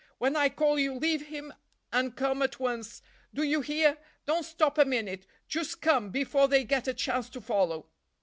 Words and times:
When 0.17 0.35
I 0.35 0.49
call 0.49 0.79
you, 0.79 0.95
leave 0.95 1.27
him 1.27 1.53
and 1.93 2.15
come 2.15 2.41
at 2.41 2.59
once, 2.59 3.03
do 3.35 3.43
you 3.43 3.61
hear? 3.61 3.99
Don't 4.25 4.41
stop 4.45 4.79
a 4.79 4.83
minute—just 4.85 5.79
come, 5.79 6.09
before 6.09 6.47
they 6.47 6.63
get 6.63 6.87
a 6.87 6.93
chance 6.95 7.29
to 7.29 7.39
follow." 7.39 7.85